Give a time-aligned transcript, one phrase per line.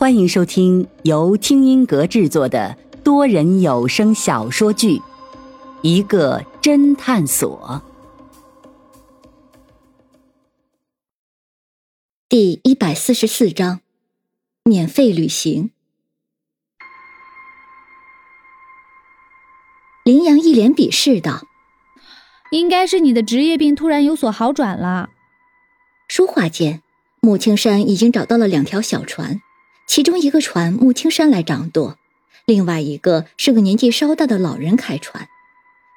[0.00, 4.96] 欢迎收听由听音阁制作的多人有声小说剧
[5.82, 7.82] 《一个侦探所》
[12.30, 13.80] 第一百四十四章：
[14.64, 15.70] 免费旅行。
[20.02, 21.42] 林阳一脸鄙视道
[22.52, 25.10] ：“应该是你的职业病突然有所好转了。”
[26.08, 26.82] 说话间，
[27.20, 29.42] 穆青山已经找到了两条小船。
[29.90, 31.98] 其中一个船穆青山来掌舵，
[32.46, 35.26] 另外一个是个年纪稍大的老人开船。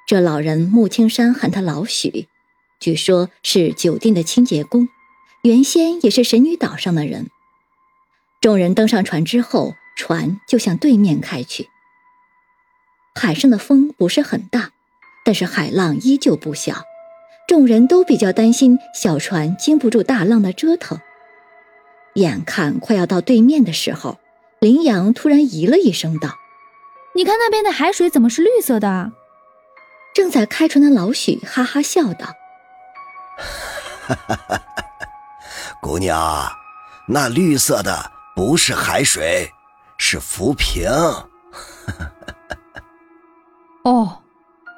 [0.08, 2.26] 这老人穆青山喊他老许，
[2.80, 4.88] 据说是酒店的清洁工，
[5.44, 7.28] 原先也是神女岛上的人。
[8.40, 11.68] 众人登上船之后，船就向对面开去。
[13.14, 14.72] 海上的风不是很大，
[15.24, 16.82] 但是海浪依旧不小，
[17.46, 20.98] 众人都比较担心小船经不住大浪的折腾。
[22.14, 24.18] 眼看快要到对面的时候，
[24.60, 26.30] 林阳突然咦了一声，道
[27.14, 29.12] ：“你看那边的海水怎么是绿色的？”
[30.14, 32.28] 正在开船的老许哈哈笑道
[34.06, 34.62] ：“哈哈哈，
[35.82, 36.52] 姑娘，
[37.08, 39.50] 那绿色的不是海水，
[39.98, 40.88] 是浮萍。
[43.84, 44.22] ”哦，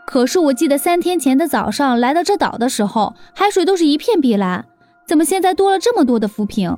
[0.06, 4.64] 可是我记得三天前的早上来到这岛的时候，海水都是一片碧蓝，
[5.06, 6.77] 怎么现在多了这么多的浮萍？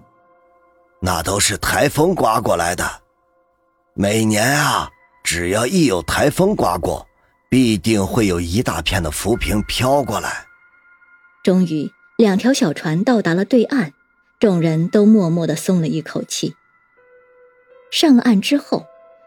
[1.00, 2.84] 那都是台风刮过来的。
[3.94, 4.90] 每年啊，
[5.22, 7.06] 只要一有台风刮过，
[7.48, 10.46] 必定会有一大片的浮萍飘过来。
[11.42, 13.92] 终于，两条小船到达了对岸，
[14.38, 16.54] 众人都默默的松了一口气。
[17.90, 18.86] 上了岸之后，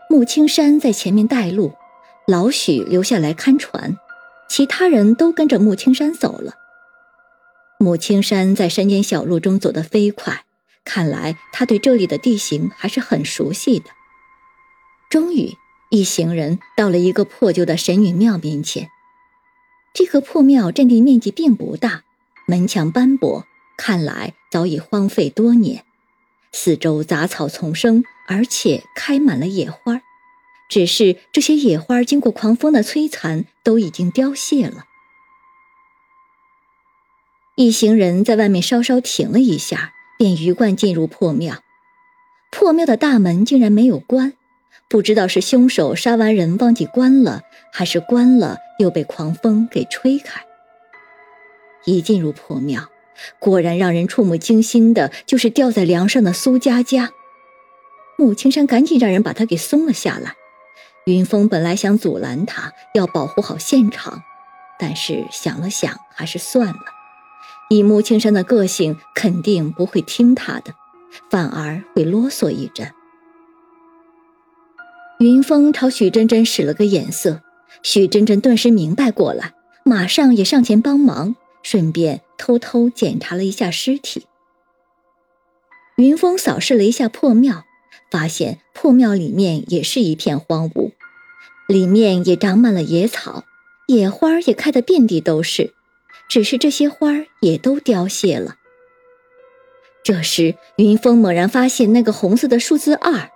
[0.09, 1.73] 穆青山在前面带路，
[2.27, 3.97] 老许留下来看船，
[4.47, 6.55] 其他人都跟着穆青山走了。
[7.79, 10.43] 穆青山在山间小路中走得飞快。
[10.83, 13.91] 看来他对这里的地形还是很熟悉的。
[15.09, 15.57] 终于，
[15.89, 18.89] 一行人到了一个破旧的神女庙面前。
[19.93, 22.03] 这个破庙占地面积并不大，
[22.47, 23.45] 门墙斑驳，
[23.77, 25.85] 看来早已荒废多年。
[26.53, 30.01] 四周杂草丛生，而且开满了野花，
[30.69, 34.85] 只是这些野花经过狂风的摧残，都已经凋谢了。
[37.55, 39.93] 一行人在外面稍稍停了一下。
[40.21, 41.63] 便鱼贯进入破庙，
[42.51, 44.33] 破庙的大门竟然没有关，
[44.87, 47.41] 不知道是凶手杀完人忘记关了，
[47.73, 50.45] 还是关了又被狂风给吹开。
[51.85, 52.87] 一进入破庙，
[53.39, 57.09] 果然让人触目惊心的就是吊在梁上的苏佳佳。
[58.15, 60.35] 穆青山赶紧让人把她给松了下来。
[61.07, 64.21] 云峰本来想阻拦他，要保护好现场，
[64.77, 67.00] 但是想了想，还是算了。
[67.71, 70.73] 以穆青山的个性，肯定不会听他的，
[71.29, 72.91] 反而会啰嗦一阵。
[75.19, 77.41] 云峰朝许真真使了个眼色，
[77.81, 79.53] 许真真顿时明白过来，
[79.85, 84.25] 马上也上前帮忙，顺便偷偷检查了一下尸体。
[85.95, 87.63] 云峰扫视了一下破庙，
[88.11, 90.91] 发现破庙里面也是一片荒芜，
[91.69, 93.45] 里面也长满了野草，
[93.87, 95.73] 野花也开得遍地都是。
[96.31, 98.55] 只是这些花也都凋谢了。
[100.01, 103.29] 这时，云峰猛然发现那个红色的数字二。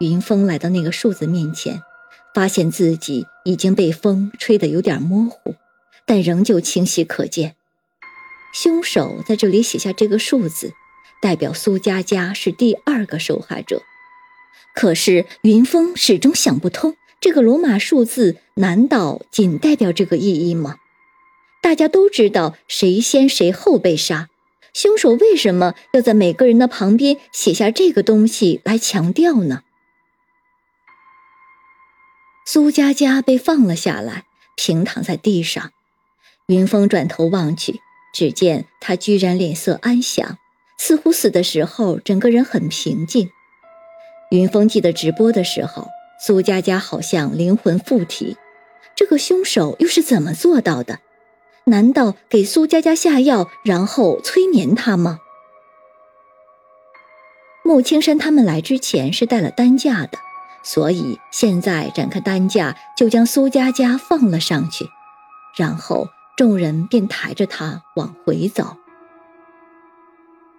[0.00, 1.80] 云峰来到那个数字面前，
[2.34, 5.54] 发现自己已经被风吹得有点模糊，
[6.04, 7.56] 但仍旧清晰可见。
[8.52, 10.74] 凶手在这里写下这个数字，
[11.22, 13.80] 代表苏佳佳是第二个受害者。
[14.74, 20.76] 可是，云峰始终想不通，这个罗马数字难道仅代表这个意义吗？
[21.64, 24.28] 大家都知道谁先谁后被杀，
[24.74, 29.62] 凶手为什么要在每个人的旁边写下这个东西来强调呢？
[32.46, 34.24] 苏佳佳被放了下来，
[34.56, 35.72] 平躺在地上。
[36.48, 37.80] 云峰转头望去，
[38.12, 40.36] 只见她居然脸色安详，
[40.76, 43.30] 似乎死的时候整个人很平静。
[44.30, 45.88] 云峰记得直播的时候，
[46.20, 48.36] 苏佳佳好像灵魂附体，
[48.94, 51.00] 这个凶手又是怎么做到的？
[51.66, 55.20] 难道给苏佳佳下药，然后催眠她吗？
[57.64, 60.18] 穆青山他们来之前是带了担架的，
[60.62, 64.86] 所以现在展开担架，就将苏佳佳放了上去，
[65.56, 68.76] 然后众人便抬着她往回走。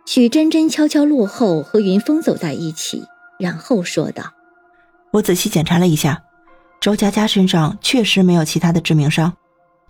[0.07, 3.03] 许真真悄悄落后，和云峰走在一起，
[3.39, 4.33] 然后说道
[5.13, 6.23] ：“我仔细检查了一下，
[6.81, 9.31] 周佳佳身上确实没有其他的致命伤。”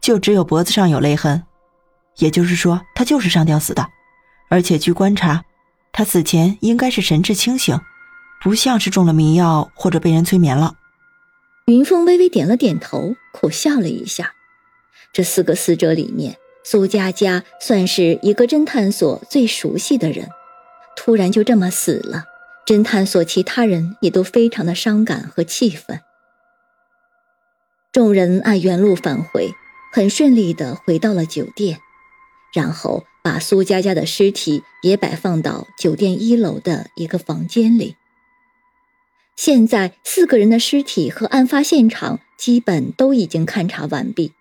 [0.06, 1.42] 就只有脖子上有勒痕，
[2.18, 3.88] 也就是说，他就是上吊死的。
[4.52, 5.44] 而且据观察，
[5.92, 7.82] 他死前应该是神志清醒，
[8.40, 10.76] 不像是中了迷药或者被人催眠了。
[11.66, 14.34] 云峰微微点了点头，苦笑了一下。
[15.12, 20.30] 这四个死者里面，苏佳佳算是一个侦探所最熟悉的人，
[20.96, 22.26] 突然就这么死了，
[22.64, 26.00] 侦探所其他人也都非常的伤感和气愤。
[27.92, 29.50] 众人按原路返回，
[29.96, 31.80] 很顺利的回到了酒店，
[32.52, 37.96] 然后把苏佳佳的尸体也摆放到酒店一楼的一个房间里。
[39.38, 44.34] 现在四个人的尸体和案发现场基本都已经勘察完毕，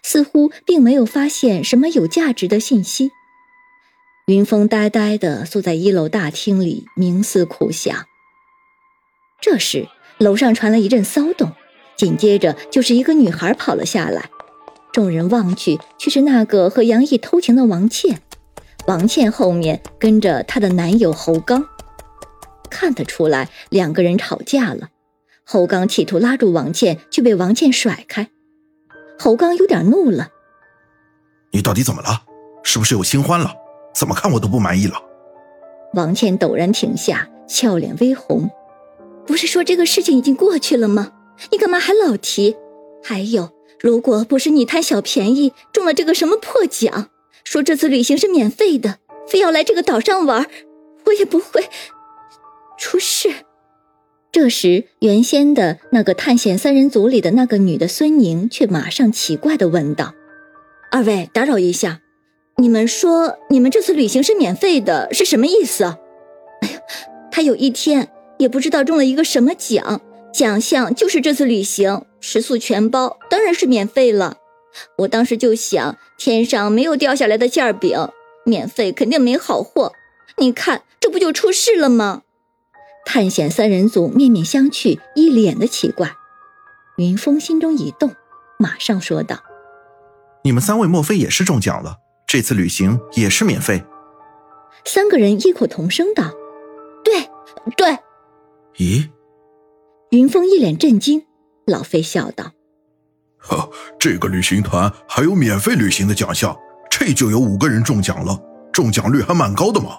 [0.00, 3.10] 似乎并没有发现什么有价值的信息。
[4.26, 8.06] 云峰呆呆地坐在一楼大厅里，冥思苦想。
[9.40, 11.50] 这时，楼上传来一阵骚动，
[11.96, 14.30] 紧接着就是一个女孩跑了下来。
[14.92, 18.20] 众人望去，却是那个和杨毅偷情的王倩。
[18.86, 21.64] 王倩后面跟着她的男友侯刚。
[22.70, 24.88] 看得出来，两个人吵架了。
[25.44, 28.28] 侯刚企图拉住王倩，却被王倩甩开。
[29.18, 30.28] 侯刚有点怒了
[31.52, 32.22] ：“你到底怎么了？
[32.62, 33.52] 是不是有新欢了？
[33.92, 34.94] 怎么看我都不满意了。”
[35.94, 38.48] 王倩陡然停下，俏脸微红
[39.26, 41.12] ：“不是说这个事情已经过去了吗？
[41.50, 42.56] 你干嘛还老提？
[43.02, 47.08] 还有，如果不是你贪小便宜中了这个什么破奖，
[47.44, 50.46] 说这次旅行是免费的，非要来这个岛上玩，
[51.06, 51.64] 我也不会。”
[52.78, 53.30] 出事。
[54.32, 60.14] 这时，原先的那个探险三人组里的那个女的孙宁却马上奇怪的问道
[60.92, 62.00] ：“二位，打扰一下，
[62.58, 65.84] 你们说你们这次旅行是免费的，是什么意思？”
[66.62, 66.80] 哎呀，
[67.32, 70.00] 他有一天也不知道中了一个什么奖，
[70.32, 74.36] 奖项就是这次旅行食宿全包，当然是免费了。
[74.98, 78.08] 我当时就想，天上没有掉下来的馅饼，
[78.44, 79.92] 免费肯定没好货。
[80.36, 82.22] 你看，这不就出事了吗？
[83.04, 86.12] 探险三人组面面相觑，一脸的奇怪。
[86.96, 88.14] 云峰心中一动，
[88.58, 89.38] 马上说道
[90.44, 91.96] ：“你们三位莫非也是中奖了？
[92.26, 93.82] 这次旅行也是免费？”
[94.84, 96.30] 三个人异口同声道
[97.02, 97.28] ：“对，
[97.76, 97.98] 对。”
[98.76, 99.08] 咦？
[100.10, 101.24] 云峰一脸震惊。
[101.66, 102.50] 老费笑道
[103.38, 106.56] ：“呵，这个旅行团还有免费旅行的奖项，
[106.90, 108.36] 这就有五个人中奖了，
[108.72, 109.98] 中奖率还蛮高的嘛。”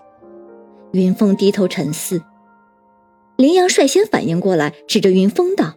[0.91, 2.21] 云峰低头沉思。
[3.37, 5.75] 林阳率先反应过来，指着云峰道：“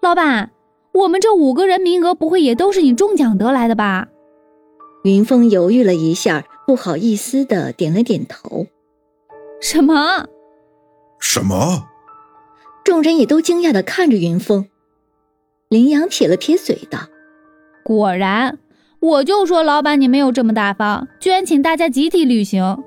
[0.00, 0.50] 老板，
[0.94, 4.08] 我们这五个人名额不会也都是你中奖得来的吧？”
[5.04, 8.66] 云峰犹豫了一下，不好意思的点了点头。
[9.60, 10.26] “什么？
[11.20, 11.88] 什么？”
[12.94, 14.68] 众人也都惊讶的看着云峰。
[15.68, 17.00] 林阳撇了撇嘴道
[17.82, 18.56] ：“果然，
[19.00, 22.84] 我就说老板你没有这么大方，居然请大家集体旅行。”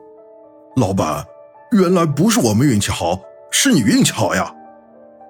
[0.77, 1.25] 老板。
[1.74, 3.19] 原来不是我们运气好，
[3.51, 4.56] 是你运气好呀！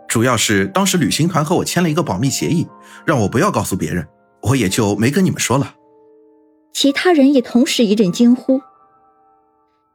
[0.08, 2.68] 主要是当时旅行团和我签了一个保密协议，
[3.08, 4.08] 让我不要告诉别人，
[4.44, 5.74] 我也就没跟你们说了。
[6.72, 8.62] 其他人也同时一阵惊呼。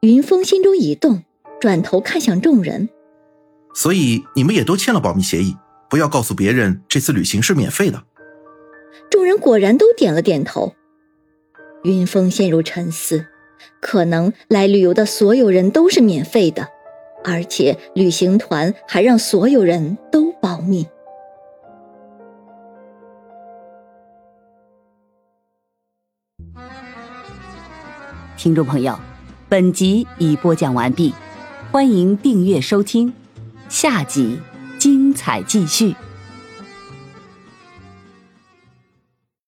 [0.01, 1.23] 云峰心中一动，
[1.61, 2.89] 转头看向众人
[3.75, 5.57] ：“所以你们也都签了保密协议，
[5.89, 8.05] 不要告诉别人这次旅行是免费的。”
[9.11, 10.75] 众人果然都点了点头。
[11.85, 13.27] 云峰陷入沉思。
[13.81, 16.69] 可能来旅游的所有人都是免费的，
[17.25, 20.87] 而且旅行团还让所有人都保密。
[28.37, 28.99] 听众朋友，
[29.49, 31.15] 本集已播讲完毕，
[31.71, 33.13] 欢迎订阅收听，
[33.73, 34.39] 下集
[34.79, 35.97] 精彩继续。